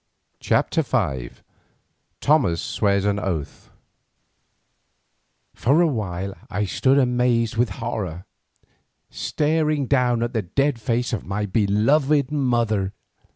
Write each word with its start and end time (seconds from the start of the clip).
CHAPTER 0.39 0.81
V 0.81 1.29
THOMAS 2.21 2.59
SWEARS 2.59 3.05
AN 3.05 3.19
OATH 3.19 3.69
For 5.53 5.79
a 5.79 5.87
while 5.87 6.33
I 6.49 6.65
stood 6.65 6.97
amazed 6.97 7.55
with 7.55 7.69
horror, 7.69 8.25
staring 9.11 9.85
down 9.85 10.23
at 10.23 10.33
the 10.33 10.41
dead 10.41 10.81
face 10.81 11.13
of 11.13 11.23
my 11.27 11.45
beloved 11.45 12.31
mother. 12.31 12.93